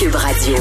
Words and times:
Cube 0.00 0.14
Radio. 0.14 0.54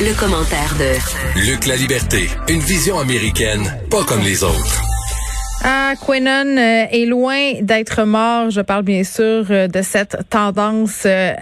Le, 0.00 0.16
commentaire 0.20 0.72
de 0.78 1.40
Luc 1.50 1.66
La 1.66 1.74
Liberté, 1.74 2.28
une 2.48 2.60
vision 2.60 3.00
américaine, 3.00 3.62
pas 3.90 4.04
comme 4.04 4.20
les 4.20 4.44
autres. 4.44 4.82
Ah, 5.64 5.94
Quenon 6.00 6.56
euh, 6.56 6.86
est 6.92 7.06
loin 7.06 7.54
d'être 7.60 8.04
mort. 8.04 8.50
Je 8.50 8.60
parle 8.60 8.84
bien 8.84 9.02
sûr 9.02 9.46
euh, 9.50 9.66
de 9.66 9.82
cette 9.82 10.16
tendance 10.30 11.02
euh, 11.06 11.32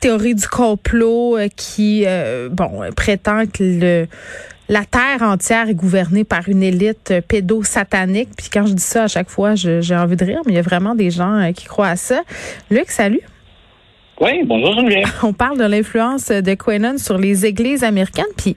théorie 0.00 0.34
du 0.34 0.46
complot 0.46 1.38
qui, 1.56 2.04
bon, 2.50 2.82
prétend 2.94 3.46
que 3.46 3.62
le 3.62 4.06
la 4.68 4.84
terre 4.84 5.22
entière 5.22 5.68
est 5.70 5.74
gouvernée 5.74 6.24
par 6.24 6.50
une 6.50 6.62
élite 6.62 7.14
pédosatanique. 7.28 8.30
Puis 8.36 8.48
quand 8.52 8.66
je 8.66 8.74
dis 8.74 8.82
ça 8.82 9.04
à 9.04 9.08
chaque 9.08 9.30
fois, 9.30 9.54
j'ai 9.54 9.96
envie 9.96 10.16
de 10.16 10.24
rire, 10.24 10.40
mais 10.44 10.52
il 10.52 10.56
y 10.56 10.58
a 10.58 10.62
vraiment 10.62 10.94
des 10.94 11.10
gens 11.10 11.50
qui 11.54 11.64
croient 11.64 11.88
à 11.88 11.96
ça. 11.96 12.22
Luc, 12.70 12.90
salut. 12.90 13.20
Oui, 14.20 14.42
bonjour 14.44 14.74
Geneviève. 14.74 15.12
On 15.22 15.32
parle 15.32 15.58
de 15.58 15.64
l'influence 15.64 16.28
de 16.28 16.54
Quenon 16.54 16.98
sur 16.98 17.18
les 17.18 17.46
églises 17.46 17.82
américaines, 17.82 18.24
puis 18.36 18.56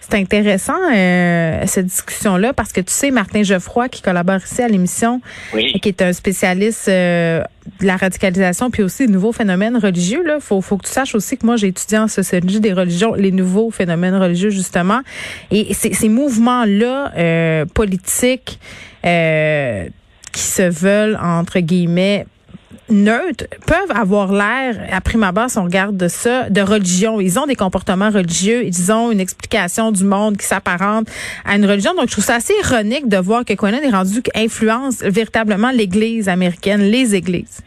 c'est 0.00 0.16
intéressant 0.16 0.78
euh, 0.92 1.62
cette 1.66 1.86
discussion-là 1.86 2.52
parce 2.52 2.72
que 2.72 2.80
tu 2.80 2.92
sais 2.92 3.10
Martin 3.10 3.42
Geoffroy 3.42 3.88
qui 3.88 4.02
collabore 4.02 4.38
ici 4.44 4.62
à 4.62 4.68
l'émission, 4.68 5.20
qui 5.52 5.88
est 5.88 6.02
un 6.02 6.12
spécialiste 6.12 6.88
euh, 6.88 7.42
de 7.80 7.86
la 7.86 7.96
radicalisation 7.96 8.70
puis 8.70 8.82
aussi 8.82 9.06
des 9.06 9.12
nouveaux 9.12 9.32
phénomènes 9.32 9.76
religieux. 9.76 10.22
Là, 10.24 10.38
faut 10.40 10.60
faut 10.60 10.76
que 10.78 10.86
tu 10.86 10.92
saches 10.92 11.14
aussi 11.14 11.36
que 11.36 11.44
moi 11.44 11.56
j'ai 11.56 11.68
étudié 11.68 11.98
en 11.98 12.08
sociologie 12.08 12.60
des 12.60 12.72
religions, 12.72 13.14
les 13.14 13.32
nouveaux 13.32 13.70
phénomènes 13.70 14.16
religieux 14.16 14.50
justement, 14.50 15.00
et 15.50 15.72
ces 15.74 16.08
mouvements-là 16.08 17.12
euh, 17.16 17.64
politiques 17.66 18.58
qui 19.02 20.42
se 20.42 20.62
veulent 20.62 21.18
entre 21.22 21.60
guillemets 21.60 22.26
neutres 22.90 23.44
peuvent 23.66 23.96
avoir 23.96 24.32
l'air, 24.32 24.88
à 24.90 25.00
prime 25.00 25.22
abord, 25.22 25.50
si 25.50 25.58
on 25.58 25.64
regarde 25.64 25.96
de 25.96 26.08
ça, 26.08 26.50
de 26.50 26.60
religion. 26.60 27.20
Ils 27.20 27.38
ont 27.38 27.46
des 27.46 27.54
comportements 27.54 28.10
religieux, 28.10 28.64
ils 28.64 28.92
ont 28.92 29.10
une 29.10 29.20
explication 29.20 29.92
du 29.92 30.04
monde 30.04 30.36
qui 30.36 30.46
s'apparente 30.46 31.08
à 31.44 31.56
une 31.56 31.66
religion. 31.66 31.94
Donc, 31.94 32.08
je 32.08 32.12
trouve 32.12 32.24
ça 32.24 32.36
assez 32.36 32.54
ironique 32.62 33.08
de 33.08 33.16
voir 33.16 33.44
que 33.44 33.54
Quenon 33.54 33.80
est 33.82 33.90
rendu 33.90 34.22
influence 34.34 35.00
véritablement 35.00 35.70
l'Église 35.70 36.28
américaine, 36.28 36.80
les 36.80 37.14
églises. 37.14 37.60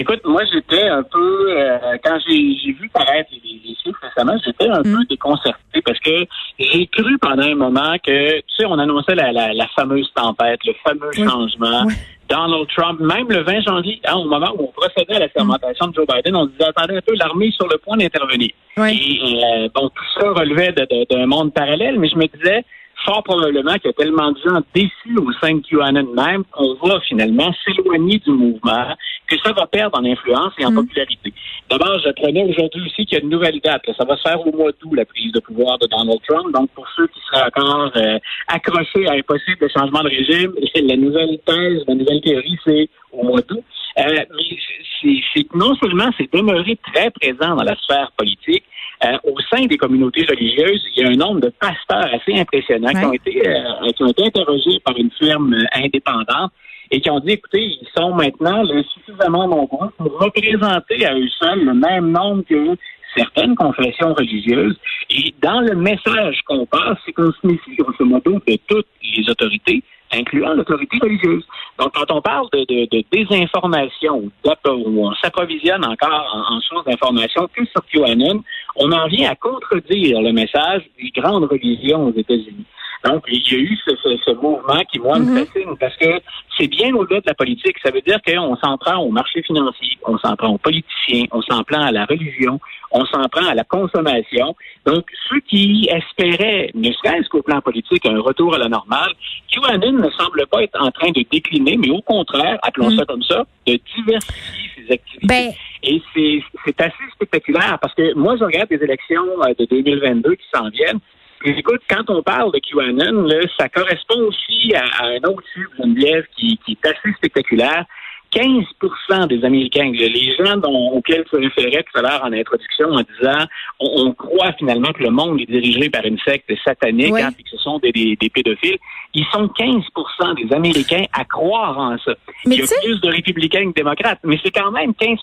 Écoute, 0.00 0.20
moi 0.24 0.40
j'étais 0.50 0.88
un 0.88 1.02
peu 1.02 1.50
euh, 1.50 1.78
quand 2.02 2.16
j'ai 2.26 2.72
vu 2.72 2.88
paraître 2.88 3.28
les, 3.32 3.60
les 3.62 3.76
chiffres 3.84 4.00
récemment, 4.00 4.34
j'étais 4.42 4.66
un 4.66 4.82
peu 4.82 4.96
mm. 4.96 5.04
déconcerté 5.10 5.82
parce 5.84 5.98
que 6.00 6.24
j'ai 6.58 6.86
cru 6.86 7.18
pendant 7.18 7.42
un 7.42 7.54
moment 7.54 7.96
que 8.02 8.38
tu 8.38 8.44
sais 8.56 8.64
on 8.64 8.78
annonçait 8.78 9.14
la, 9.14 9.30
la, 9.30 9.68
fameuse 9.76 10.10
tempête, 10.14 10.60
le 10.64 10.72
fameux 10.82 11.12
changement. 11.12 11.86
Donald 12.30 12.66
Trump, 12.74 13.00
même 13.00 13.28
le 13.28 13.42
20 13.42 13.60
janvier, 13.62 14.00
hein, 14.06 14.14
au 14.14 14.24
moment 14.24 14.52
où 14.56 14.68
on 14.68 14.72
procédait 14.80 15.16
à 15.16 15.18
la 15.18 15.28
fermentation 15.28 15.88
de 15.88 15.94
Joe 15.94 16.06
Biden, 16.06 16.36
on 16.36 16.46
disait 16.46 16.64
attendez 16.64 16.96
un 16.96 17.00
peu, 17.00 17.14
l'armée 17.16 17.50
sur 17.50 17.66
le 17.68 17.76
point 17.76 17.96
d'intervenir. 17.96 18.50
Et 18.78 19.42
euh, 19.44 19.68
bon, 19.74 19.90
tout 19.90 20.04
ça 20.18 20.30
relevait 20.30 20.72
d'un 21.10 21.26
monde 21.26 21.52
parallèle, 21.52 21.98
mais 21.98 22.08
je 22.08 22.16
me 22.16 22.26
disais 22.26 22.64
fort 23.04 23.22
probablement 23.22 23.74
qu'il 23.74 23.86
y 23.86 23.88
a 23.88 23.92
tellement 23.92 24.32
de 24.32 24.38
gens 24.38 24.60
déçus 24.74 25.18
au 25.18 25.32
sein 25.40 25.54
de 25.54 25.60
QAnon 25.60 26.12
même 26.14 26.44
qu'on 26.50 26.74
va 26.74 27.00
finalement 27.00 27.52
s'éloigner 27.64 28.18
du 28.18 28.30
mouvement, 28.30 28.94
que 29.28 29.36
ça 29.44 29.52
va 29.52 29.66
perdre 29.66 29.98
en 29.98 30.04
influence 30.04 30.52
et 30.58 30.66
en 30.66 30.72
mm. 30.72 30.76
popularité. 30.76 31.32
D'abord, 31.70 31.98
j'apprenais 32.04 32.44
aujourd'hui 32.44 32.82
aussi 32.86 33.06
qu'il 33.06 33.18
y 33.18 33.20
a 33.20 33.24
une 33.24 33.30
nouvelle 33.30 33.60
date. 33.60 33.82
Ça 33.96 34.04
va 34.04 34.16
se 34.16 34.22
faire 34.22 34.44
au 34.44 34.52
mois 34.56 34.72
d'août, 34.72 34.92
la 34.94 35.04
prise 35.04 35.32
de 35.32 35.40
pouvoir 35.40 35.78
de 35.78 35.86
Donald 35.86 36.20
Trump. 36.28 36.52
Donc, 36.54 36.70
pour 36.70 36.86
ceux 36.96 37.06
qui 37.06 37.20
seraient 37.30 37.46
encore 37.46 37.92
euh, 37.96 38.18
accrochés 38.48 39.06
à 39.06 39.12
impossible 39.12 39.58
de 39.60 39.68
changement 39.68 40.02
de 40.02 40.08
régime, 40.08 40.52
la 40.88 40.96
nouvelle 40.96 41.38
thèse, 41.46 41.84
la 41.86 41.94
nouvelle 41.94 42.20
théorie, 42.20 42.58
c'est 42.64 42.88
au 43.12 43.24
mois 43.24 43.40
d'août. 43.48 43.62
Euh, 43.98 44.02
mais 44.02 45.16
c'est 45.34 45.54
non 45.54 45.74
seulement 45.76 46.10
c'est 46.16 46.32
demeuré 46.32 46.78
très 46.92 47.10
présent 47.10 47.56
dans 47.56 47.64
la 47.64 47.76
sphère 47.76 48.12
politique, 48.16 48.64
euh, 49.02 49.16
au 49.24 49.34
sein 49.50 49.64
des 49.64 49.78
communautés 49.78 50.26
religieuses, 50.28 50.84
il 50.94 51.02
y 51.02 51.06
a 51.06 51.08
un 51.08 51.16
nombre 51.16 51.40
de 51.40 51.48
pasteurs 51.48 52.12
assez 52.12 52.38
impressionnants 52.38 52.90
qui, 52.90 53.04
ont 53.04 53.12
été, 53.12 53.48
euh, 53.48 53.92
qui 53.96 54.02
ont 54.02 54.08
été 54.08 54.26
interrogés 54.26 54.78
par 54.84 54.94
une 54.96 55.10
firme 55.12 55.54
euh, 55.54 55.64
indépendante 55.72 56.52
et 56.90 57.00
qui 57.00 57.10
ont 57.10 57.20
dit, 57.20 57.32
écoutez, 57.32 57.62
ils 57.80 57.88
sont 57.96 58.14
maintenant 58.14 58.62
suffisamment 58.92 59.48
nombreux 59.48 59.88
pour 59.96 60.18
représenter 60.18 61.06
à 61.06 61.14
eux 61.14 61.28
seuls 61.38 61.64
le 61.64 61.72
même 61.72 62.10
nombre 62.10 62.42
que 62.42 62.76
certaines 63.16 63.54
confessions 63.54 64.12
religieuses. 64.12 64.76
Et 65.08 65.34
dans 65.40 65.60
le 65.60 65.74
message 65.76 66.40
qu'on 66.46 66.66
passe, 66.66 66.98
c'est 67.04 67.12
qu'on 67.12 67.32
se 67.32 67.46
méfie, 67.46 67.76
grosso 67.76 68.04
modo, 68.04 68.40
de 68.46 68.58
toutes 68.68 68.86
les 69.02 69.28
autorités, 69.30 69.82
incluant 70.12 70.54
l'autorité 70.54 70.98
religieuse. 71.00 71.44
Donc, 71.78 71.94
quand 71.94 72.10
on 72.10 72.20
parle 72.20 72.46
de, 72.52 72.60
de, 72.60 72.88
de 72.90 73.04
désinformation, 73.10 74.30
où 74.44 75.04
on 75.04 75.14
s'approvisionne 75.14 75.84
encore 75.84 76.46
en, 76.50 76.60
sources 76.60 76.84
d'information 76.84 77.48
que 77.54 77.64
sur 77.66 77.84
QAnon, 77.86 78.42
on 78.76 78.90
en 78.92 79.06
vient 79.08 79.30
à 79.30 79.34
contredire 79.34 80.20
le 80.20 80.32
message 80.32 80.82
des 81.00 81.10
grandes 81.10 81.44
religions 81.44 82.06
aux 82.06 82.14
États-Unis. 82.14 82.66
Donc, 83.04 83.24
il 83.28 83.40
y 83.50 83.54
a 83.54 83.58
eu 83.58 83.78
ce, 83.86 83.96
ce, 83.96 84.30
mouvement 84.32 84.82
qui, 84.92 84.98
moi, 84.98 85.18
me 85.18 85.24
mhm. 85.24 85.46
fascine 85.46 85.76
parce 85.78 85.96
que 85.96 86.20
c'est 86.58 86.66
bien 86.66 86.94
au-delà 86.94 87.20
de 87.20 87.26
la 87.26 87.34
politique. 87.34 87.76
Ça 87.82 87.90
veut 87.90 88.02
dire 88.02 88.18
qu'on 88.26 88.56
s'en 88.56 88.76
prend 88.76 88.98
au 88.98 89.10
marché 89.10 89.42
financier, 89.42 89.96
on 90.06 90.18
s'en 90.18 90.36
prend 90.36 90.48
aux 90.48 90.58
politiciens, 90.58 91.24
on 91.32 91.40
s'en 91.40 91.62
prend 91.64 91.80
à 91.80 91.92
la 91.92 92.04
religion, 92.04 92.60
on 92.90 93.06
s'en 93.06 93.26
prend 93.30 93.46
à 93.46 93.54
la 93.54 93.64
consommation. 93.64 94.54
Donc, 94.84 95.06
ceux 95.30 95.40
qui 95.40 95.88
espéraient, 95.90 96.70
ne 96.74 96.92
serait-ce 96.92 97.28
qu'au 97.30 97.42
plan 97.42 97.62
politique, 97.62 98.04
un 98.04 98.20
retour 98.20 98.54
à 98.54 98.58
la 98.58 98.68
normale, 98.68 99.12
QAnon 99.50 99.92
ne 99.92 100.10
semble 100.10 100.46
pas 100.48 100.62
être 100.62 100.78
en 100.78 100.90
train 100.90 101.10
de 101.10 101.24
décliner, 101.30 101.78
mais 101.78 101.90
au 101.90 102.02
contraire, 102.02 102.58
appelons 102.62 102.90
ça 102.90 103.02
mhm. 103.02 103.06
comme 103.06 103.22
ça, 103.22 103.46
de 103.66 103.80
diversifier 103.96 104.70
ses 104.76 104.92
activités. 104.92 105.26
Ben, 105.26 105.52
Et 105.82 106.02
c'est 106.12 106.42
assez 106.78 107.10
spectaculaire 107.14 107.78
parce 107.80 107.94
que 107.94 108.14
moi, 108.14 108.36
je 108.38 108.44
regarde 108.44 108.68
les 108.70 108.82
élections 108.82 109.26
euh, 109.42 109.54
de 109.58 109.64
2022 109.64 110.34
qui 110.34 110.46
s'en 110.52 110.68
viennent 110.70 111.00
écoute, 111.44 111.80
quand 111.88 112.08
on 112.08 112.22
parle 112.22 112.52
de 112.52 112.58
QAnon, 112.58 113.28
ça 113.58 113.68
correspond 113.68 114.20
aussi 114.26 114.74
à, 114.74 115.04
un 115.04 115.28
autre 115.28 115.42
chiffre, 115.54 115.70
Geneviève, 115.78 116.24
qui, 116.36 116.58
qui 116.64 116.72
est 116.72 116.88
assez 116.88 117.12
spectaculaire. 117.16 117.84
15% 118.32 119.26
des 119.26 119.44
Américains, 119.44 119.90
les 119.90 120.36
gens 120.36 120.56
dont, 120.56 120.92
auxquels 120.92 121.24
tu 121.28 121.34
référais 121.34 121.82
tout 121.82 121.98
à 121.98 122.02
l'heure 122.02 122.20
en 122.22 122.32
introduction 122.32 122.90
en 122.90 123.00
disant 123.00 123.44
on, 123.80 124.12
croit 124.12 124.52
finalement 124.52 124.92
que 124.92 125.02
le 125.02 125.10
monde 125.10 125.40
est 125.40 125.50
dirigé 125.50 125.90
par 125.90 126.04
une 126.04 126.18
secte 126.20 126.48
satanique 126.64 127.12
hein, 127.14 127.30
et 127.36 127.42
que 127.42 127.48
ce 127.50 127.56
sont 127.56 127.80
des, 127.80 127.90
des, 127.90 128.30
pédophiles, 128.30 128.78
ils 129.14 129.26
sont 129.32 129.46
15% 129.46 130.46
des 130.46 130.54
Américains 130.54 131.06
à 131.12 131.24
croire 131.24 131.76
en 131.76 131.98
ça. 131.98 132.12
Il 132.44 132.52
y 132.52 132.62
a 132.62 132.66
plus 132.84 133.00
de 133.00 133.08
républicains 133.08 133.64
que 133.64 133.70
de 133.70 133.74
démocrates, 133.74 134.20
mais 134.22 134.38
c'est 134.44 134.52
quand 134.52 134.70
même 134.70 134.94
15 134.94 135.18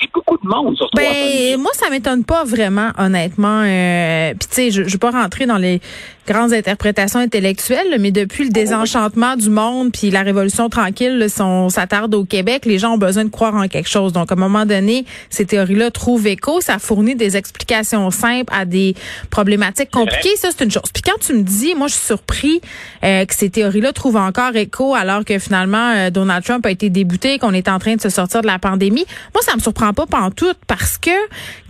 c'est 0.00 0.10
beaucoup 0.12 0.38
de 0.42 0.48
monde 0.48 0.76
sur 0.76 0.88
ben, 0.94 1.58
Moi, 1.58 1.70
ça 1.74 1.90
m'étonne 1.90 2.24
pas 2.24 2.44
vraiment, 2.44 2.90
honnêtement. 2.98 3.62
Euh, 3.64 4.30
Puis 4.38 4.48
tu 4.48 4.54
sais, 4.54 4.70
je, 4.70 4.84
je 4.84 4.92
vais 4.92 4.98
pas 4.98 5.10
rentrer 5.10 5.46
dans 5.46 5.58
les 5.58 5.80
grandes 6.30 6.52
interprétations 6.52 7.18
intellectuelles, 7.18 7.96
mais 7.98 8.12
depuis 8.12 8.44
le 8.44 8.50
désenchantement 8.50 9.34
du 9.34 9.50
monde 9.50 9.90
puis 9.92 10.10
la 10.10 10.22
révolution 10.22 10.68
tranquille, 10.68 11.26
on 11.40 11.68
s'attarde 11.70 12.14
au 12.14 12.24
Québec, 12.24 12.66
les 12.66 12.78
gens 12.78 12.94
ont 12.94 12.98
besoin 12.98 13.24
de 13.24 13.30
croire 13.30 13.56
en 13.56 13.66
quelque 13.66 13.88
chose. 13.88 14.12
Donc, 14.12 14.30
à 14.30 14.34
un 14.34 14.38
moment 14.38 14.64
donné, 14.64 15.04
ces 15.28 15.44
théories-là 15.44 15.90
trouvent 15.90 16.28
écho. 16.28 16.60
Ça 16.60 16.78
fournit 16.78 17.16
des 17.16 17.36
explications 17.36 18.10
simples 18.12 18.52
à 18.56 18.64
des 18.64 18.94
problématiques 19.30 19.90
compliquées. 19.90 20.36
Ça, 20.36 20.50
c'est 20.56 20.64
une 20.64 20.70
chose. 20.70 20.90
Puis 20.94 21.02
quand 21.02 21.18
tu 21.20 21.34
me 21.34 21.42
dis, 21.42 21.74
moi, 21.74 21.88
je 21.88 21.94
suis 21.94 22.06
surpris 22.06 22.60
euh, 23.02 23.24
que 23.24 23.34
ces 23.34 23.50
théories-là 23.50 23.92
trouvent 23.92 24.16
encore 24.16 24.54
écho 24.54 24.94
alors 24.94 25.24
que 25.24 25.36
finalement, 25.40 25.92
euh, 25.96 26.10
Donald 26.10 26.44
Trump 26.44 26.64
a 26.64 26.70
été 26.70 26.90
débouté, 26.90 27.40
qu'on 27.40 27.54
est 27.54 27.68
en 27.68 27.80
train 27.80 27.96
de 27.96 28.00
se 28.00 28.08
sortir 28.08 28.42
de 28.42 28.46
la 28.46 28.60
pandémie. 28.60 29.04
Moi, 29.34 29.42
ça 29.42 29.56
me 29.56 29.60
surprend 29.60 29.92
pas 29.92 30.06
pantoute 30.06 30.58
parce 30.68 30.96
que 30.96 31.10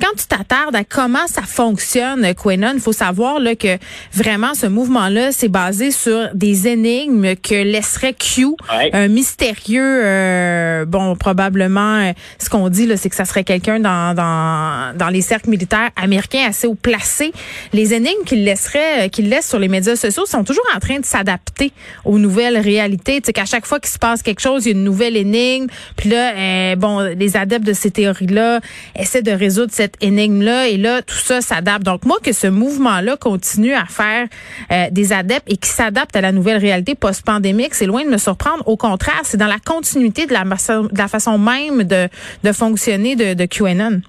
quand 0.00 0.14
tu 0.18 0.26
t'attardes 0.26 0.76
à 0.76 0.84
comment 0.84 1.26
ça 1.28 1.42
fonctionne, 1.42 2.34
Quenon, 2.34 2.72
il 2.74 2.80
faut 2.80 2.92
savoir 2.92 3.40
là, 3.40 3.54
que 3.56 3.78
vraiment 4.12 4.49
ce 4.54 4.66
mouvement-là, 4.66 5.32
c'est 5.32 5.48
basé 5.48 5.90
sur 5.90 6.28
des 6.34 6.68
énigmes 6.68 7.34
que 7.36 7.54
laisserait 7.54 8.14
Q, 8.14 8.48
un 8.92 9.08
mystérieux, 9.08 10.02
euh, 10.04 10.84
bon, 10.84 11.16
probablement, 11.16 11.96
euh, 11.96 12.12
ce 12.38 12.48
qu'on 12.48 12.68
dit, 12.68 12.86
là, 12.86 12.96
c'est 12.96 13.08
que 13.08 13.16
ça 13.16 13.24
serait 13.24 13.44
quelqu'un 13.44 13.80
dans, 13.80 14.14
dans, 14.14 14.96
dans 14.96 15.08
les 15.08 15.20
cercles 15.20 15.50
militaires 15.50 15.90
américains 15.96 16.46
assez 16.48 16.66
haut 16.66 16.74
placé. 16.74 17.32
Les 17.72 17.94
énigmes 17.94 18.24
qu'il 18.24 18.44
laisserait, 18.44 19.06
euh, 19.06 19.08
qu'il 19.08 19.28
laisse 19.28 19.48
sur 19.48 19.58
les 19.58 19.68
médias 19.68 19.96
sociaux 19.96 20.26
sont 20.26 20.44
toujours 20.44 20.66
en 20.74 20.78
train 20.80 20.98
de 20.98 21.04
s'adapter 21.04 21.72
aux 22.04 22.18
nouvelles 22.18 22.58
réalités. 22.58 23.20
Tu 23.20 23.26
sais, 23.26 23.32
qu'à 23.32 23.44
chaque 23.44 23.66
fois 23.66 23.80
qu'il 23.80 23.90
se 23.90 23.98
passe 23.98 24.22
quelque 24.22 24.40
chose, 24.40 24.66
il 24.66 24.68
y 24.68 24.72
a 24.72 24.76
une 24.76 24.84
nouvelle 24.84 25.16
énigme. 25.16 25.66
Puis 25.96 26.10
là, 26.10 26.76
bon, 26.76 27.00
les 27.00 27.36
adeptes 27.36 27.66
de 27.66 27.72
ces 27.72 27.90
théories-là 27.90 28.60
essaient 28.96 29.22
de 29.22 29.32
résoudre 29.32 29.72
cette 29.72 29.94
énigme-là. 30.00 30.68
Et 30.68 30.76
là, 30.76 31.02
tout 31.02 31.16
ça 31.16 31.40
s'adapte. 31.40 31.84
Donc, 31.84 32.04
moi, 32.04 32.18
que 32.22 32.32
ce 32.32 32.46
mouvement-là 32.46 33.16
continue 33.16 33.74
à 33.74 33.84
faire 33.86 34.26
euh, 34.70 34.86
des 34.90 35.12
adeptes 35.12 35.50
et 35.50 35.56
qui 35.56 35.68
s'adaptent 35.68 36.16
à 36.16 36.20
la 36.20 36.32
nouvelle 36.32 36.58
réalité 36.58 36.94
post-pandémique, 36.94 37.74
c'est 37.74 37.86
loin 37.86 38.04
de 38.04 38.10
me 38.10 38.18
surprendre. 38.18 38.66
Au 38.66 38.76
contraire, 38.76 39.20
c'est 39.24 39.36
dans 39.36 39.46
la 39.46 39.58
continuité 39.58 40.26
de 40.26 40.32
la, 40.32 40.44
de 40.44 40.98
la 40.98 41.08
façon 41.08 41.38
même 41.38 41.84
de, 41.84 42.08
de 42.44 42.52
fonctionner 42.52 43.16
de, 43.16 43.34
de 43.34 43.44
QAnon. 43.46 44.00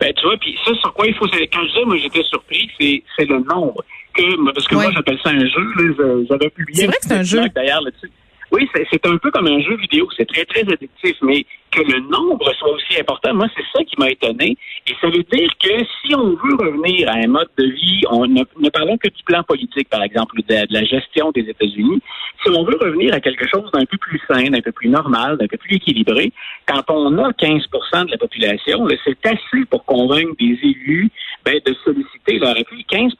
Ben, 0.00 0.12
tu 0.14 0.26
vois, 0.26 0.36
puis 0.40 0.56
ça, 0.64 0.72
sur 0.80 0.92
quoi 0.94 1.06
il 1.06 1.14
faut... 1.14 1.26
Quand 1.26 1.62
je 1.62 1.80
dis, 1.80 1.86
moi, 1.86 1.96
j'étais 2.02 2.22
surpris, 2.24 2.68
c'est 2.78 3.24
le 3.24 3.38
nombre. 3.40 3.84
Que, 4.14 4.52
parce 4.52 4.66
que 4.66 4.74
moi, 4.74 4.90
j'appelle 4.92 5.18
ça 5.22 5.30
un 5.30 5.38
jeu. 5.38 6.26
J'avais 6.28 6.50
publié 6.50 6.80
c'est 6.80 6.86
vrai 6.86 6.96
que 6.96 7.06
c'est 7.06 7.14
un 7.14 7.22
jeu. 7.22 7.48
d'ailleurs 7.54 7.82
là-dessus. 7.82 8.10
Oui, 8.50 8.68
c'est 8.72 9.06
un 9.06 9.16
peu 9.18 9.30
comme 9.30 9.46
un 9.46 9.60
jeu 9.60 9.76
vidéo. 9.76 10.08
C'est 10.16 10.26
très, 10.26 10.44
très 10.44 10.60
addictif. 10.60 11.16
Mais 11.22 11.44
que 11.70 11.80
le 11.80 12.00
nombre 12.08 12.50
soit 12.54 12.70
aussi 12.70 12.98
important, 12.98 13.34
moi, 13.34 13.46
c'est 13.54 13.64
ça 13.76 13.84
qui 13.84 13.94
m'a 13.98 14.10
étonné. 14.10 14.56
Et 14.86 14.94
ça 15.00 15.08
veut 15.08 15.24
dire 15.24 15.50
que 15.62 15.84
si 16.00 16.14
on 16.14 16.30
veut 16.30 16.56
revenir 16.58 17.08
à 17.10 17.16
un 17.16 17.26
mode 17.26 17.50
de 17.58 17.64
vie, 17.64 18.00
on 18.10 18.26
ne, 18.26 18.42
ne 18.58 18.68
parlons 18.70 18.96
que 18.96 19.08
du 19.08 19.22
plan 19.24 19.42
politique, 19.42 19.88
par 19.90 20.02
exemple, 20.02 20.40
de, 20.48 20.66
la 20.70 20.84
gestion 20.84 21.30
des 21.32 21.42
États-Unis, 21.42 22.00
si 22.42 22.50
on 22.50 22.64
veut 22.64 22.78
revenir 22.80 23.12
à 23.12 23.20
quelque 23.20 23.46
chose 23.48 23.70
d'un 23.72 23.84
peu 23.84 23.98
plus 23.98 24.20
sain, 24.28 24.44
d'un 24.44 24.60
peu 24.60 24.72
plus 24.72 24.88
normal, 24.88 25.36
d'un 25.36 25.46
peu 25.46 25.58
plus 25.58 25.76
équilibré, 25.76 26.32
quand 26.66 26.84
on 26.88 27.18
a 27.18 27.32
15 27.34 27.62
de 28.06 28.10
la 28.10 28.18
population, 28.18 28.86
c'est 29.04 29.26
assez 29.26 29.64
pour 29.68 29.84
convaincre 29.84 30.34
des 30.38 30.58
élus 30.62 31.10
ben, 31.44 31.60
de 31.64 31.74
solliciter 31.84 32.38
leur 32.38 32.50
appui. 32.50 32.84
15% 32.90 33.14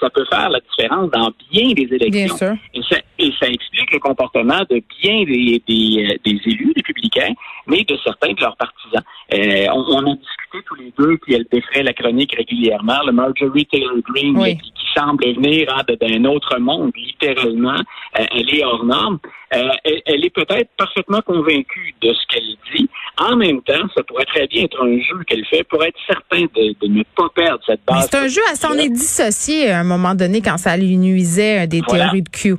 ça 0.00 0.10
peut 0.10 0.24
faire 0.30 0.50
la 0.50 0.60
différence 0.60 1.10
dans 1.10 1.32
bien 1.50 1.72
des 1.72 1.88
élections. 1.94 2.10
Bien 2.10 2.36
sûr. 2.36 2.54
Et, 2.74 2.82
ça, 2.88 3.00
et 3.18 3.30
ça 3.40 3.48
explique 3.48 3.92
le 3.92 3.98
comportement 3.98 4.60
de 4.68 4.82
bien 5.00 5.24
des, 5.24 5.62
des, 5.66 6.18
des 6.24 6.40
élus 6.46 6.72
républicains, 6.76 7.32
mais 7.66 7.84
de 7.84 7.96
certains 8.04 8.32
de 8.32 8.40
leurs 8.40 8.56
partisans. 8.56 9.02
Euh, 9.32 9.66
on, 9.72 10.12
a 10.12 10.14
discuté 10.14 10.58
tous 10.66 10.74
les 10.74 10.92
deux, 10.98 11.16
puis 11.18 11.34
elle 11.34 11.46
défrait 11.50 11.82
la 11.82 11.92
chronique 11.92 12.34
régulièrement, 12.36 12.98
le 13.06 13.12
Marjorie 13.12 13.66
Taylor 13.66 13.96
Greene, 14.08 14.58
qui, 14.58 14.72
semble 14.94 15.24
venir 15.24 15.74
hein, 15.74 15.82
d'un 15.98 16.24
autre 16.26 16.58
monde, 16.58 16.92
littéralement. 16.94 17.80
Euh, 18.18 18.24
elle 18.30 18.54
est 18.54 18.62
hors 18.62 18.84
norme. 18.84 19.18
Euh, 19.54 19.70
elle, 19.84 20.24
est 20.24 20.34
peut-être 20.34 20.68
parfaitement 20.76 21.22
convaincue 21.22 21.94
de 22.02 22.12
ce 22.12 22.26
qu'elle 22.28 22.56
dit. 22.74 22.90
En 23.18 23.36
même 23.36 23.60
temps, 23.62 23.86
ça 23.94 24.02
pourrait 24.04 24.24
très 24.24 24.46
bien 24.46 24.64
être 24.64 24.82
un 24.82 24.98
jeu 24.98 25.22
qu'elle 25.26 25.44
fait 25.46 25.64
pour 25.64 25.84
être 25.84 25.98
certain 26.06 26.44
de, 26.54 26.88
ne 26.88 27.02
pas 27.14 27.28
perdre 27.34 27.60
cette 27.66 27.84
base. 27.86 28.08
C'est 28.10 28.18
un 28.18 28.28
jeu, 28.28 28.40
elle 28.50 28.56
s'en 28.56 28.72
est 28.72 28.88
dissociée 28.88 29.70
à 29.70 29.80
un 29.80 29.84
moment 29.84 30.14
donné 30.14 30.40
quand 30.40 30.56
ça 30.56 30.76
lui 30.76 30.96
nuisait 30.96 31.66
des 31.66 31.82
théories 31.82 32.22
de 32.22 32.30
Q. 32.30 32.56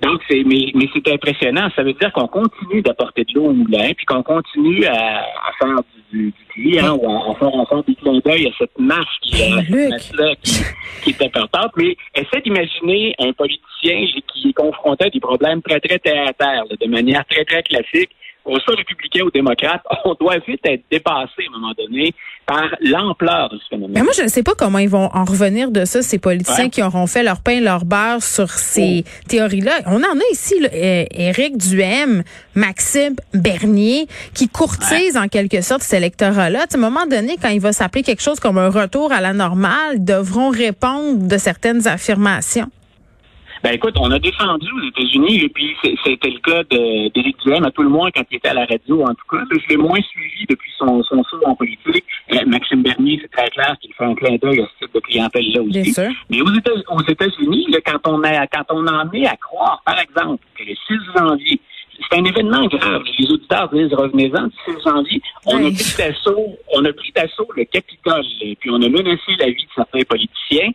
Donc, 0.00 0.20
c'est, 0.28 0.44
mais, 0.44 0.70
mais 0.74 0.88
c'est 0.94 1.12
impressionnant. 1.12 1.68
Ça 1.74 1.82
veut 1.82 1.92
dire 1.92 2.12
qu'on 2.12 2.28
continue 2.28 2.82
d'apporter 2.82 3.24
de 3.24 3.34
l'eau 3.34 3.46
au 3.46 3.52
moulin, 3.52 3.92
puis 3.96 4.06
qu'on 4.06 4.22
continue 4.22 4.84
à, 4.86 5.20
à 5.22 5.52
faire 5.58 5.76
du, 6.12 6.32
du, 6.56 6.70
du 6.70 6.78
hein, 6.78 6.92
ou 6.92 7.32
à, 7.32 7.34
faire, 7.34 7.48
à 7.48 7.66
faire 7.66 7.82
des 7.82 7.94
clins 7.96 8.20
d'œil 8.24 8.46
à 8.46 8.50
cette 8.58 8.78
marche 8.78 9.18
qui, 9.22 9.42
euh, 9.42 9.90
là, 10.14 10.34
qui, 10.42 10.62
qui 11.02 11.10
est 11.10 11.26
importante. 11.26 11.72
Mais 11.76 11.96
essaie 12.14 12.40
d'imaginer 12.42 13.14
un 13.18 13.32
politicien 13.32 14.06
qui 14.32 14.50
est 14.50 14.52
confronté 14.52 15.06
à 15.06 15.10
des 15.10 15.20
problèmes 15.20 15.62
très, 15.62 15.80
très 15.80 15.98
terre 15.98 16.28
à 16.28 16.32
terre, 16.32 16.64
de 16.80 16.86
manière 16.86 17.24
très, 17.26 17.44
très 17.44 17.62
classique 17.64 18.10
qu'on 18.48 18.58
soit 18.60 18.76
républicain 18.76 19.24
ou 19.24 19.30
démocrate, 19.30 19.82
on 20.04 20.14
doit 20.14 20.38
vite 20.46 20.60
être 20.64 20.82
dépassé 20.90 21.44
à 21.44 21.54
un 21.54 21.58
moment 21.58 21.72
donné 21.76 22.14
par 22.46 22.68
l'ampleur 22.80 23.50
de 23.50 23.58
ce 23.58 23.68
phénomène. 23.68 23.92
Mais 23.94 24.02
moi, 24.02 24.12
je 24.16 24.22
ne 24.22 24.28
sais 24.28 24.42
pas 24.42 24.54
comment 24.56 24.78
ils 24.78 24.88
vont 24.88 25.10
en 25.12 25.24
revenir 25.24 25.70
de 25.70 25.84
ça, 25.84 26.00
ces 26.00 26.18
politiciens 26.18 26.70
qui 26.70 26.82
auront 26.82 27.06
fait 27.06 27.22
leur 27.22 27.42
pain, 27.42 27.60
leur 27.60 27.84
beurre 27.84 28.22
sur 28.22 28.50
ces 28.50 29.04
oh. 29.06 29.28
théories-là. 29.28 29.72
On 29.86 29.98
en 29.98 30.18
a 30.18 30.32
ici, 30.32 30.58
là, 30.60 30.68
euh, 30.72 31.04
Éric 31.10 31.58
Duhem, 31.58 32.22
Maxime 32.54 33.16
Bernier, 33.34 34.06
qui 34.34 34.48
courtisent 34.48 35.16
en 35.16 35.28
quelque 35.28 35.60
sorte 35.60 35.82
cet 35.82 35.98
électorat-là. 35.98 36.60
À 36.60 36.76
un 36.76 36.80
moment 36.80 37.06
donné, 37.06 37.36
quand 37.40 37.50
il 37.50 37.60
va 37.60 37.72
s'appeler 37.72 38.02
quelque 38.02 38.22
chose 38.22 38.40
comme 38.40 38.56
un 38.56 38.70
retour 38.70 39.12
à 39.12 39.20
la 39.20 39.34
normale, 39.34 40.02
devront 40.04 40.48
répondre 40.48 41.28
de 41.28 41.38
certaines 41.38 41.86
affirmations. 41.86 42.70
Ben 43.62 43.72
écoute, 43.72 43.94
on 43.98 44.10
a 44.10 44.18
défendu 44.18 44.66
aux 44.72 44.86
États-Unis, 44.86 45.44
et 45.44 45.48
puis 45.48 45.76
c'était 46.04 46.30
le 46.30 46.38
cas 46.38 46.62
d'Éric 46.64 47.36
Duhem, 47.44 47.64
à 47.64 47.70
tout 47.70 47.82
le 47.82 47.88
moins 47.88 48.10
quand 48.10 48.22
il 48.30 48.36
était 48.36 48.48
à 48.48 48.54
la 48.54 48.66
radio, 48.66 49.02
en 49.02 49.14
tout 49.14 49.26
cas. 49.30 49.42
Je 49.50 49.68
l'ai 49.68 49.76
moins 49.76 50.00
suivi 50.00 50.46
depuis 50.48 50.70
son, 50.78 51.02
son 51.02 51.22
saut 51.24 51.40
en 51.44 51.54
politique. 51.54 52.04
Euh, 52.32 52.44
Maxime 52.46 52.82
Bernier, 52.82 53.18
c'est 53.20 53.30
très 53.30 53.50
clair 53.50 53.76
qu'il 53.80 53.92
fait 53.94 54.04
un 54.04 54.14
clin 54.14 54.36
d'œil 54.36 54.60
à 54.60 54.66
ce 54.66 54.84
type 54.84 54.94
de 54.94 55.00
clientèle-là 55.00 55.62
aussi. 55.62 55.94
Mais 56.30 56.40
aux 56.40 57.02
États-Unis, 57.02 57.66
quand 57.84 58.06
on 58.06 58.22
a 58.22 58.46
quand 58.46 58.64
on 58.70 58.86
en 58.86 59.10
est 59.12 59.26
à 59.26 59.36
croire, 59.36 59.82
par 59.84 59.98
exemple, 59.98 60.42
que 60.56 60.64
le 60.64 60.74
6 60.86 61.18
janvier, 61.18 61.60
c'est 62.10 62.18
un 62.18 62.24
événement 62.24 62.66
grave. 62.66 63.02
Les 63.18 63.30
auditeurs 63.30 63.68
disent 63.70 63.92
revenez-en 63.92 64.46
du 64.46 64.54
6 64.66 64.82
janvier. 64.84 65.22
On 65.46 65.56
a 65.56 65.70
pris 65.70 65.94
d'assaut, 65.98 66.58
on 66.74 66.84
a 66.84 66.92
pris 66.92 67.12
d'assaut 67.12 67.48
le 67.56 67.64
Capitole, 67.64 68.24
puis 68.60 68.70
on 68.70 68.82
a 68.82 68.88
menacé 68.88 69.32
la 69.38 69.46
vie 69.46 69.64
de 69.64 69.70
certains 69.74 70.02
politiciens. 70.02 70.70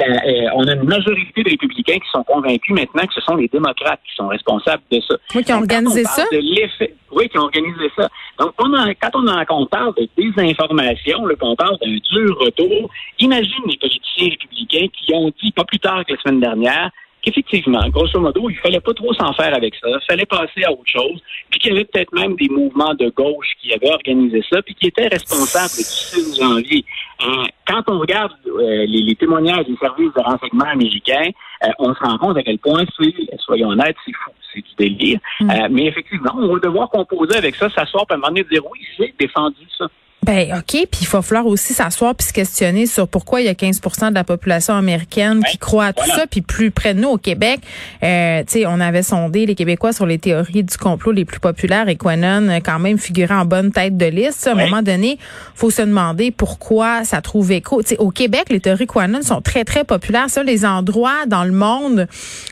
Euh, 0.00 0.48
on 0.54 0.66
a 0.66 0.74
une 0.74 0.84
majorité 0.84 1.42
de 1.42 1.50
républicains 1.50 1.98
qui 1.98 2.10
sont 2.12 2.24
convaincus 2.24 2.74
maintenant 2.74 3.06
que 3.06 3.14
ce 3.14 3.20
sont 3.20 3.36
les 3.36 3.48
démocrates 3.48 4.00
qui 4.08 4.14
sont 4.16 4.28
responsables 4.28 4.82
de 4.90 5.00
ça. 5.00 5.14
Oui, 5.34 5.44
qui 5.44 5.52
ont 5.52 5.58
organisé 5.58 6.04
ça. 6.04 6.24
oui, 6.30 7.28
qui 7.28 7.38
ont 7.38 7.42
organisé 7.42 7.90
ça. 7.96 8.08
Donc, 8.38 8.52
quand 8.56 9.10
on, 9.14 9.26
a, 9.28 9.44
on 9.50 9.66
parle 9.66 9.94
de 9.94 10.08
désinformation, 10.16 11.26
là, 11.26 11.34
qu'on 11.36 11.56
parle 11.56 11.78
d'un 11.78 11.96
dur 12.10 12.38
retour, 12.38 12.90
imagine 13.18 13.62
les 13.66 13.76
politiciens 13.76 14.28
républicains 14.30 14.86
qui 14.92 15.14
ont 15.14 15.32
dit, 15.42 15.52
pas 15.52 15.64
plus 15.64 15.78
tard 15.78 16.04
que 16.04 16.14
la 16.14 16.20
semaine 16.20 16.40
dernière, 16.40 16.90
qu'effectivement, 17.22 17.88
grosso 17.88 18.18
modo, 18.20 18.50
il 18.50 18.56
fallait 18.56 18.80
pas 18.80 18.92
trop 18.94 19.12
s'en 19.14 19.32
faire 19.32 19.54
avec 19.54 19.74
ça. 19.76 19.88
Il 19.88 20.06
fallait 20.08 20.26
passer 20.26 20.64
à 20.64 20.72
autre 20.72 20.82
chose. 20.86 21.20
Puis 21.50 21.60
qu'il 21.60 21.72
y 21.72 21.76
avait 21.76 21.84
peut-être 21.84 22.12
même 22.12 22.34
des 22.36 22.48
mouvements 22.48 22.94
de 22.94 23.08
gauche 23.10 23.48
qui 23.60 23.72
avaient 23.72 23.92
organisé 23.92 24.42
ça, 24.50 24.60
puis 24.62 24.74
qui 24.74 24.88
étaient 24.88 25.08
responsables 25.08 25.70
du 25.70 25.84
6 25.84 26.40
janvier. 26.40 26.84
Euh, 27.22 27.44
quand 27.66 27.82
on 27.86 28.00
regarde 28.00 28.32
euh, 28.46 28.84
les, 28.86 29.14
témoignages 29.14 29.66
des 29.66 29.76
services 29.76 30.12
de 30.14 30.20
renseignement 30.20 30.64
américains, 30.64 31.30
euh, 31.64 31.68
on 31.78 31.94
se 31.94 32.00
rend 32.00 32.18
compte 32.18 32.36
à 32.36 32.42
quel 32.42 32.58
point 32.58 32.84
c'est, 32.98 33.14
soyons 33.38 33.68
honnêtes, 33.68 33.96
c'est 34.04 34.12
fou, 34.12 34.32
c'est 34.52 34.60
du 34.60 34.74
délire. 34.76 35.20
Mm. 35.40 35.68
mais 35.70 35.86
effectivement, 35.86 36.32
on 36.36 36.52
va 36.52 36.58
devoir 36.58 36.90
composer 36.90 37.36
avec 37.36 37.54
ça, 37.54 37.70
s'asseoir, 37.70 38.06
puis 38.06 38.14
à 38.14 38.16
un 38.16 38.20
moment 38.20 38.28
donné 38.28 38.44
dire 38.50 38.62
oui, 38.70 38.80
j'ai 38.98 39.14
défendu 39.18 39.66
ça. 39.78 39.86
Ben 40.24 40.54
OK, 40.56 40.86
puis 40.88 41.00
il 41.00 41.08
va 41.08 41.20
falloir 41.20 41.46
aussi 41.46 41.74
s'asseoir 41.74 42.14
puis 42.14 42.28
se 42.28 42.32
questionner 42.32 42.86
sur 42.86 43.08
pourquoi 43.08 43.40
il 43.40 43.46
y 43.46 43.48
a 43.48 43.56
15 43.56 43.80
de 44.10 44.14
la 44.14 44.22
population 44.22 44.72
américaine 44.74 45.42
qui 45.42 45.58
croit 45.58 45.86
à 45.86 45.92
tout 45.92 46.06
ça, 46.06 46.28
puis 46.30 46.42
plus 46.42 46.70
près 46.70 46.94
de 46.94 47.00
nous 47.00 47.08
au 47.08 47.18
Québec, 47.18 47.58
euh, 48.04 48.44
tu 48.46 48.60
sais, 48.60 48.66
on 48.66 48.78
avait 48.78 49.02
sondé 49.02 49.46
les 49.46 49.56
Québécois 49.56 49.92
sur 49.92 50.06
les 50.06 50.18
théories 50.18 50.62
du 50.62 50.76
complot 50.76 51.10
les 51.10 51.24
plus 51.24 51.40
populaires 51.40 51.88
et 51.88 51.96
Quanon 51.96 52.60
quand 52.64 52.78
même 52.78 52.98
figurait 52.98 53.34
en 53.34 53.44
bonne 53.44 53.72
tête 53.72 53.96
de 53.96 54.06
liste. 54.06 54.46
À 54.46 54.52
un 54.52 54.54
moment 54.54 54.82
donné, 54.82 55.18
faut 55.56 55.70
se 55.70 55.82
demander 55.82 56.30
pourquoi 56.30 57.04
ça 57.04 57.20
trouve 57.20 57.50
écho. 57.50 57.82
Tu 57.82 57.88
sais, 57.88 57.98
au 57.98 58.10
Québec, 58.10 58.44
les 58.50 58.60
théories 58.60 58.86
Quanon 58.86 59.22
sont 59.22 59.40
très 59.40 59.64
très 59.64 59.82
populaires. 59.82 60.30
Ça, 60.30 60.44
les 60.44 60.64
endroits 60.64 61.26
dans 61.26 61.42
le 61.42 61.50
monde 61.50 62.06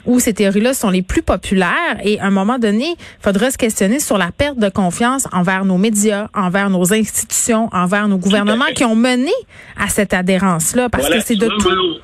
où 0.07 0.19
ces 0.19 0.35
théories-là 0.35 0.75
sont 0.75 0.91
les 0.91 1.03
plus 1.03 1.23
populaires. 1.23 1.99
Et 2.03 2.19
à 2.19 2.25
un 2.25 2.31
moment 2.31 2.59
donné, 2.59 2.97
il 2.99 3.23
faudra 3.23 3.53
se 3.53 3.59
questionner 3.59 4.01
sur 4.01 4.19
la 4.19 4.33
perte 4.33 4.59
de 4.59 4.69
confiance 4.69 5.29
envers 5.31 5.65
nos 5.65 5.79
médias, 5.79 6.27
envers 6.35 6.69
nos 6.69 6.93
institutions 6.93 7.60
envers 7.73 8.09
nos 8.09 8.19
gouvernements 8.19 8.73
qui 8.75 8.85
ont 8.85 8.97
mené 8.97 9.33
à 9.77 9.89
cette 9.89 10.15
adhérence-là, 10.15 10.89
parce 10.89 11.09
que 11.09 11.21
c'est 11.21 11.37
de 11.37 11.49
tout. 11.49 12.01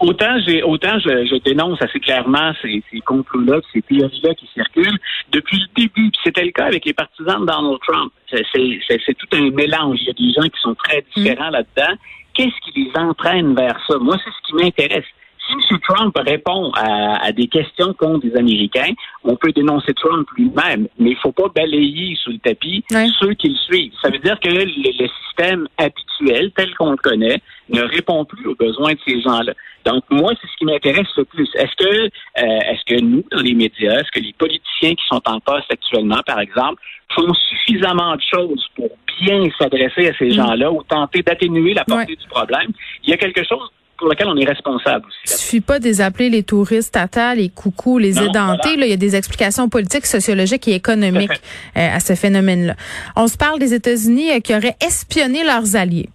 Autant, 0.00 0.38
j'ai, 0.46 0.62
autant 0.62 0.96
je, 1.00 1.42
dénonce 1.42 1.82
assez 1.82 1.98
clairement 1.98 2.52
ces, 2.62 2.84
ces 2.90 3.00
complots-là, 3.00 3.60
ces 3.72 3.82
théories-là 3.82 4.32
qui 4.34 4.48
circulent 4.54 4.98
depuis 5.32 5.58
le 5.58 5.82
début. 5.82 6.10
C'était 6.22 6.44
le 6.44 6.52
cas 6.52 6.66
avec 6.66 6.84
les 6.84 6.92
partisans 6.92 7.40
de 7.40 7.46
Donald 7.46 7.78
Trump. 7.86 8.12
C'est, 8.30 9.14
tout 9.14 9.26
un 9.32 9.50
mélange. 9.50 9.98
Il 10.02 10.06
y 10.06 10.10
a 10.10 10.12
des 10.12 10.32
gens 10.40 10.48
qui 10.48 10.60
sont 10.60 10.76
très 10.76 11.04
différents 11.16 11.48
mm. 11.48 11.52
là-dedans. 11.52 11.94
Qu'est-ce 12.34 12.70
qui 12.70 12.80
les 12.80 12.92
entraîne 12.94 13.56
vers 13.56 13.76
ça? 13.88 13.98
Moi, 13.98 14.16
c'est 14.24 14.30
ce 14.30 14.46
qui 14.46 14.62
m'intéresse 14.62 15.04
si. 15.48 15.68
Trump 15.88 16.14
répond 16.18 16.70
à, 16.74 17.32
des 17.32 17.48
questions 17.48 17.94
contre 17.94 18.26
des 18.26 18.36
Américains, 18.36 18.92
on 19.24 19.36
peut 19.36 19.52
dénoncer 19.52 19.94
Trump 19.94 20.28
lui-même, 20.36 20.86
mais 20.98 21.10
il 21.10 21.14
ne 21.14 21.20
faut 21.20 21.32
pas 21.32 21.48
balayer 21.54 22.14
sous 22.22 22.30
le 22.30 22.38
tapis 22.38 22.84
ceux 23.18 23.34
qui 23.34 23.48
le 23.48 23.56
suivent. 23.56 23.92
Ça 24.02 24.10
veut 24.10 24.18
dire 24.18 24.38
que 24.38 24.48
le, 24.48 25.08
système 25.28 25.68
habituel, 25.78 26.50
tel 26.56 26.74
qu'on 26.74 26.90
le 26.90 26.96
connaît, 26.96 27.40
ne 27.68 27.82
répond 27.82 28.24
plus 28.24 28.46
aux 28.48 28.56
besoins 28.56 28.92
de 28.92 28.98
ces 29.06 29.20
gens-là. 29.22 29.52
Donc, 29.84 30.02
moi, 30.10 30.32
c'est 30.40 30.48
ce 30.48 30.56
qui 30.58 30.64
m'intéresse 30.64 31.06
le 31.16 31.24
plus. 31.24 31.48
Est-ce 31.54 31.76
que, 31.76 32.06
euh, 32.06 32.08
est-ce 32.36 32.94
que 32.94 33.00
nous, 33.00 33.24
dans 33.30 33.40
les 33.40 33.54
médias, 33.54 34.00
est-ce 34.00 34.10
que 34.10 34.20
les 34.20 34.32
politiciens 34.32 34.94
qui 34.94 35.04
sont 35.08 35.22
en 35.26 35.38
poste 35.38 35.70
actuellement, 35.70 36.20
par 36.26 36.40
exemple, 36.40 36.82
font 37.14 37.32
suffisamment 37.34 38.16
de 38.16 38.22
choses 38.22 38.66
pour 38.74 38.90
bien 39.20 39.44
s'adresser 39.58 40.08
à 40.08 40.12
ces 40.18 40.28
mm. 40.28 40.32
gens-là 40.32 40.72
ou 40.72 40.82
tenter 40.82 41.22
d'atténuer 41.22 41.72
la 41.72 41.84
portée 41.84 42.16
du 42.16 42.26
problème? 42.26 42.72
Il 43.04 43.10
y 43.10 43.12
a 43.12 43.16
quelque 43.16 43.44
chose 43.44 43.70
pour 43.98 44.08
lequel 44.08 44.28
on 44.28 44.36
est 44.36 44.46
responsable 44.46 45.06
aussi. 45.06 45.18
Il 45.24 45.30
suffit 45.30 45.60
pas 45.60 45.78
de 45.78 45.84
les 45.84 46.00
appeler 46.00 46.30
les 46.30 46.42
touristes 46.42 46.94
tata, 46.94 47.34
les 47.34 47.48
coucous, 47.48 47.98
les 47.98 48.22
édentés. 48.22 48.76
Là, 48.76 48.86
il 48.86 48.90
y 48.90 48.92
a 48.92 48.96
des 48.96 49.16
explications 49.16 49.68
politiques, 49.68 50.06
sociologiques 50.06 50.68
et 50.68 50.74
économiques 50.74 51.42
euh, 51.76 51.96
à 51.96 52.00
ce 52.00 52.14
phénomène-là. 52.14 52.74
On 53.16 53.26
se 53.26 53.36
parle 53.36 53.58
des 53.58 53.74
États-Unis 53.74 54.30
euh, 54.30 54.40
qui 54.40 54.54
auraient 54.54 54.76
espionné 54.80 55.44
leurs 55.44 55.76
alliés. 55.76 56.08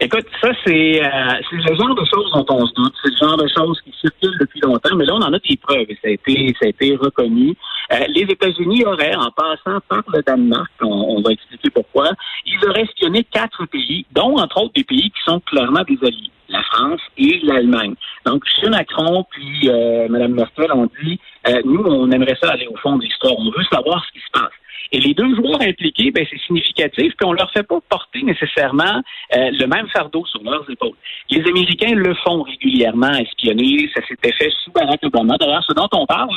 Écoute, 0.00 0.26
ça, 0.40 0.50
c'est 0.64 1.02
euh, 1.02 1.40
le 1.52 1.74
genre 1.76 1.94
de 1.94 2.04
choses 2.04 2.30
dont 2.32 2.46
on 2.48 2.66
se 2.66 2.74
doute. 2.74 2.94
C'est 3.02 3.10
le 3.10 3.16
genre 3.16 3.36
de 3.36 3.48
choses 3.48 3.80
qui 3.82 3.92
circulent 4.00 4.38
depuis 4.40 4.60
longtemps, 4.60 4.94
mais 4.96 5.04
là, 5.04 5.14
on 5.14 5.22
en 5.22 5.32
a 5.32 5.38
des 5.38 5.56
preuves 5.56 5.86
et 5.88 5.98
ça 6.02 6.08
a 6.08 6.10
été, 6.10 6.54
ça 6.58 6.66
a 6.66 6.68
été 6.68 6.96
reconnu. 6.96 7.54
Euh, 7.92 7.98
les 8.08 8.22
États-Unis 8.22 8.84
auraient, 8.84 9.14
en 9.14 9.30
passant 9.30 9.80
par 9.88 10.02
le 10.12 10.22
Danemark, 10.22 10.70
on, 10.82 11.20
va 11.22 11.32
expliquer 11.32 11.70
pourquoi, 11.70 12.10
ils 12.46 12.68
auraient 12.68 12.82
espionné 12.82 13.24
quatre 13.24 13.66
pays, 13.66 14.04
dont, 14.12 14.36
entre 14.36 14.62
autres, 14.62 14.74
des 14.74 14.84
pays 14.84 15.10
qui 15.10 15.22
sont 15.24 15.40
clairement 15.40 15.82
des 15.88 15.98
alliés 16.02 16.30
la 16.48 16.62
France 16.62 17.00
et 17.16 17.40
l'Allemagne. 17.42 17.94
Donc, 18.26 18.44
M. 18.62 18.70
Macron 18.70 19.24
puis 19.30 19.68
euh, 19.68 20.08
Mme 20.08 20.34
Merkel 20.34 20.70
ont 20.72 20.88
dit, 21.02 21.18
euh, 21.48 21.60
nous, 21.64 21.82
on 21.84 22.10
aimerait 22.10 22.36
ça 22.40 22.50
aller 22.50 22.66
au 22.66 22.76
fond 22.76 22.96
de 22.96 23.02
l'histoire. 23.02 23.32
On 23.38 23.50
veut 23.50 23.64
savoir 23.72 24.04
ce 24.04 24.12
qui 24.12 24.20
se 24.20 24.30
passe. 24.30 24.52
Et 24.94 25.00
les 25.00 25.12
deux 25.12 25.34
joueurs 25.34 25.60
impliqués, 25.60 26.12
ben, 26.12 26.24
c'est 26.30 26.38
significatif, 26.46 27.14
puis 27.18 27.26
on 27.26 27.32
leur 27.32 27.50
fait 27.50 27.64
pas 27.64 27.80
porter 27.88 28.22
nécessairement 28.22 29.02
euh, 29.34 29.50
le 29.50 29.66
même 29.66 29.88
fardeau 29.88 30.24
sur 30.24 30.40
leurs 30.44 30.70
épaules. 30.70 30.94
Les 31.30 31.40
Américains 31.48 31.96
le 31.96 32.14
font 32.14 32.42
régulièrement 32.42 33.10
espionner. 33.10 33.90
Ça 33.92 34.06
s'était 34.06 34.30
fait 34.30 34.52
sous 34.62 34.70
Barack 34.70 35.02
Obama. 35.02 35.36
D'ailleurs, 35.36 35.64
ce 35.66 35.72
dont 35.72 35.88
on 35.94 36.06
parle, 36.06 36.28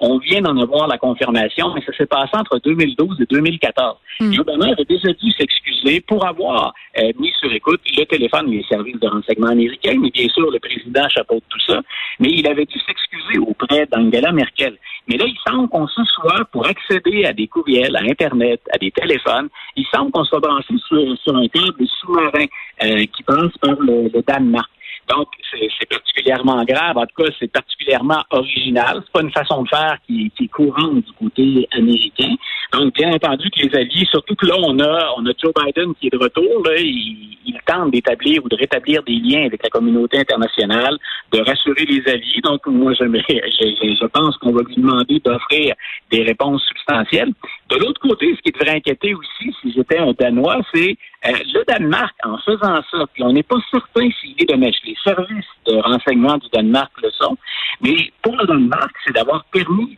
on 0.00 0.18
vient 0.18 0.40
d'en 0.40 0.56
avoir 0.60 0.88
la 0.88 0.98
confirmation, 0.98 1.72
mais 1.72 1.82
ça 1.82 1.92
s'est 1.96 2.06
passé 2.06 2.32
entre 2.34 2.58
2012 2.58 3.20
et 3.20 3.26
2014. 3.26 3.96
Mm. 4.18 4.40
Obama 4.40 4.66
avait 4.72 4.84
déjà 4.84 5.12
dû 5.12 5.30
s'excuser 5.30 6.00
pour 6.00 6.26
avoir 6.26 6.74
euh, 6.98 7.12
mis 7.16 7.32
sur 7.38 7.52
écoute 7.52 7.80
le 7.96 8.04
téléphone 8.06 8.50
des 8.50 8.64
services 8.68 8.98
de 8.98 9.06
renseignement 9.06 9.50
américains, 9.50 9.94
mais 10.00 10.10
bien 10.10 10.28
sûr, 10.30 10.50
le 10.50 10.58
président 10.58 11.08
chapeau 11.10 11.40
tout 11.48 11.60
ça. 11.64 11.80
Mais 12.18 12.30
il 12.30 12.46
avait 12.48 12.66
dû 12.66 12.78
s'excuser 12.80 13.38
auprès 13.38 13.86
d'Angela 13.86 14.32
Merkel. 14.32 14.76
Mais 15.08 15.16
là, 15.16 15.26
il 15.26 15.36
semble 15.46 15.68
qu'on 15.68 15.88
se 15.88 16.04
soit, 16.04 16.44
pour 16.52 16.66
accéder 16.66 17.24
à 17.24 17.32
des 17.32 17.48
courriels, 17.48 17.96
Internet, 18.04 18.60
à 18.72 18.78
des 18.78 18.90
téléphones, 18.90 19.48
il 19.76 19.86
semble 19.92 20.10
qu'on 20.10 20.24
soit 20.24 20.40
branché 20.40 20.74
sur, 20.88 21.36
un 21.36 21.48
câble 21.48 21.86
sous-marin 22.00 22.46
euh, 22.82 23.04
qui 23.06 23.22
passe 23.22 23.56
par 23.60 23.76
le, 23.80 24.10
le 24.12 24.22
Danemark. 24.22 24.70
Donc, 25.08 25.28
c'est 25.50 25.88
particulièrement 25.88 26.62
grave. 26.64 26.96
En 26.96 27.06
tout 27.06 27.22
cas, 27.22 27.30
c'est 27.38 27.50
particulièrement 27.50 28.22
original. 28.30 29.02
C'est 29.04 29.12
pas 29.12 29.22
une 29.22 29.32
façon 29.32 29.62
de 29.62 29.68
faire 29.68 29.96
qui, 30.06 30.30
qui, 30.36 30.44
est 30.44 30.48
courante 30.48 31.04
du 31.04 31.12
côté 31.18 31.68
américain. 31.72 32.34
Donc, 32.72 32.94
bien 32.94 33.12
entendu 33.12 33.50
que 33.50 33.66
les 33.66 33.74
alliés, 33.74 34.06
surtout 34.08 34.36
que 34.36 34.46
là, 34.46 34.54
on 34.58 34.78
a, 34.78 35.12
on 35.16 35.26
a 35.26 35.32
Joe 35.36 35.52
Biden 35.54 35.94
qui 35.96 36.06
est 36.06 36.10
de 36.10 36.18
retour, 36.18 36.62
là, 36.64 36.76
il, 36.76 37.36
il 37.44 37.58
tente 37.66 37.90
d'établir 37.90 38.44
ou 38.44 38.48
de 38.48 38.56
rétablir 38.56 39.02
des 39.02 39.16
liens 39.16 39.46
avec 39.46 39.62
la 39.62 39.70
communauté 39.70 40.18
internationale, 40.18 40.96
de 41.32 41.40
rassurer 41.40 41.84
les 41.86 42.06
alliés. 42.08 42.40
Donc, 42.44 42.64
moi, 42.66 42.92
je, 42.92 43.04
je, 43.04 43.96
je 44.00 44.06
pense 44.06 44.36
qu'on 44.36 44.52
va 44.52 44.62
lui 44.62 44.76
demander 44.76 45.18
d'offrir 45.18 45.74
des 46.12 46.22
réponses 46.22 46.62
substantielles. 46.68 47.32
De 47.70 47.76
l'autre 47.76 48.00
côté, 48.00 48.34
ce 48.34 48.40
qui 48.42 48.50
devrait 48.50 48.76
inquiéter 48.76 49.14
aussi, 49.14 49.54
si 49.62 49.72
j'étais 49.72 49.98
un 49.98 50.12
Danois, 50.18 50.60
c'est 50.74 50.96
euh, 51.26 51.32
le 51.54 51.64
Danemark, 51.64 52.14
en 52.24 52.36
faisant 52.38 52.80
ça, 52.90 53.06
puis 53.12 53.22
on 53.22 53.32
n'est 53.32 53.44
pas 53.44 53.58
certain 53.70 54.08
s'il 54.20 54.34
est 54.38 54.50
de 54.50 54.56
mettre 54.56 54.78
les 54.84 54.96
services 55.04 55.46
de 55.66 55.76
renseignement 55.76 56.36
du 56.38 56.48
Danemark 56.52 56.90
le 57.00 57.10
sont, 57.12 57.36
mais 57.80 57.94
pour 58.22 58.36
le 58.36 58.44
Danemark, 58.46 58.90
c'est 59.06 59.14
d'avoir 59.14 59.44
permis 59.52 59.96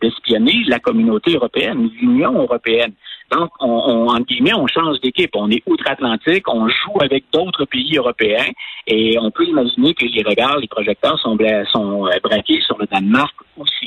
d'espionner 0.00 0.62
la 0.68 0.78
communauté 0.78 1.34
européenne, 1.34 1.90
l'Union 2.00 2.34
européenne. 2.40 2.92
Donc, 3.30 3.50
on, 3.60 3.68
on, 3.68 4.08
en 4.08 4.20
guillemets, 4.20 4.54
on 4.54 4.66
change 4.66 5.00
d'équipe. 5.00 5.30
On 5.34 5.50
est 5.50 5.62
outre-Atlantique, 5.66 6.48
on 6.48 6.66
joue 6.68 6.98
avec 7.02 7.24
d'autres 7.32 7.66
pays 7.66 7.96
européens 7.96 8.50
et 8.86 9.18
on 9.20 9.30
peut 9.30 9.44
imaginer 9.44 9.92
que 9.92 10.06
les 10.06 10.22
regards, 10.22 10.58
les 10.58 10.68
projecteurs 10.68 11.18
sont, 11.18 11.36
sont 11.70 12.06
euh, 12.06 12.10
braqués 12.22 12.60
sur 12.62 12.78
le 12.78 12.86
Danemark 12.86 13.34
aussi. 13.58 13.77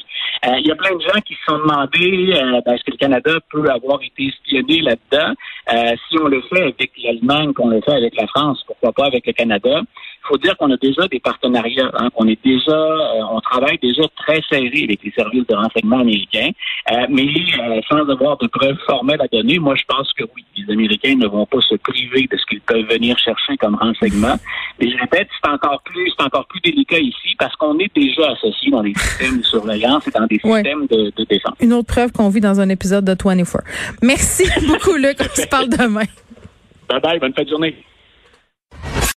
Euh, 0.48 0.58
il 0.60 0.68
y 0.68 0.72
a 0.72 0.76
plein 0.76 0.96
de 0.96 1.02
gens 1.02 1.22
qui 1.24 1.36
se 1.36 1.44
sont 1.48 1.60
demandé 1.60 2.34
euh, 2.34 2.62
ben, 2.66 2.74
est-ce 2.74 2.84
que 2.84 2.92
le 2.92 2.98
Canada 2.98 3.38
peut 3.52 3.70
avoir 3.70 4.00
été 4.02 4.26
espionné 4.26 4.82
là-dedans? 4.82 5.34
Euh, 5.72 5.96
si 6.10 6.18
on 6.20 6.28
le 6.28 6.42
fait 6.42 6.64
avec 6.64 6.92
l'Allemagne, 7.04 7.54
qu'on 7.54 7.70
le 7.70 7.80
fait 7.82 7.94
avec 7.94 8.16
la 8.16 8.26
France, 8.28 8.64
pourquoi 8.66 8.92
pas 8.92 9.06
avec 9.06 9.28
le 9.28 9.34
Canada? 9.34 9.82
Il 9.82 10.28
faut 10.28 10.38
dire 10.38 10.58
qu'on 10.58 10.72
a 10.72 10.78
déjà 10.78 11.08
des 11.08 11.20
partenariats, 11.20 11.92
hein, 11.94 12.10
qu'on 12.16 12.28
est 12.28 12.44
déjà, 12.44 12.78
on 13.32 13.40
travaille 13.42 13.78
déjà 13.80 14.04
très 14.16 14.42
serré 14.50 14.84
avec 14.84 15.04
les 15.04 15.12
services 15.12 15.46
de 15.48 15.56
renseignement 15.56 16.00
américains, 16.00 16.52
mais 17.10 17.28
sans 17.90 18.08
avoir 18.08 18.38
de 18.38 18.48
preuves 18.48 18.78
formelles 18.86 19.22
à 19.22 19.28
donner, 19.28 19.58
moi 19.58 19.76
je 19.76 19.84
pense 19.88 20.14
que 20.14 20.24
oui, 20.36 20.46
les 20.66 20.74
Américains 20.74 21.16
ne 21.16 21.28
vont 21.28 21.46
pas 21.46 21.62
se 21.62 21.76
priver 21.76 22.28
de 22.32 22.38
ce 22.38 22.46
qu'ils 22.46 22.62
peuvent 22.62 22.88
venir 22.90 23.18
chercher 23.18 23.58
comme 23.58 23.76
renseignement. 23.76 24.36
Mais 24.80 24.90
je 24.90 24.98
répète, 24.98 25.28
c'est 25.42 25.50
encore 25.50 25.82
plus, 25.84 26.12
c'est 26.18 26.24
encore 26.24 26.48
plus 26.48 26.62
délicat 26.62 27.00
ici 27.00 27.36
parce 27.38 27.56
qu'on 27.56 27.78
est 27.80 27.94
déjà 27.96 28.32
associé 28.32 28.72
dans 28.72 28.82
les 28.82 28.94
systèmes 28.94 29.40
de 29.40 29.46
surveillance 29.46 30.08
et 30.08 30.12
dans 30.12 30.28
des 30.28 30.40
systèmes 30.40 30.88
de, 30.88 31.12
de, 31.16 31.24
défense. 31.26 31.56
Une 31.60 31.74
autre 31.74 31.88
preuve 31.88 32.12
qu'on 32.12 32.30
vit 32.30 32.42
dans 32.42 32.60
un 32.60 32.70
épisode 32.70 33.06
de 33.06 33.16
24. 33.22 33.64
Merci 34.02 34.44
beaucoup, 34.68 34.96
Luc. 34.96 35.18
On 35.20 35.42
se 35.42 35.48
parle 35.48 35.70
demain. 35.70 36.06
Bye 36.90 37.02
bye. 37.02 37.20
Bonne 37.20 37.34
fin 37.34 37.44
de 37.44 37.50
journée. 37.50 37.76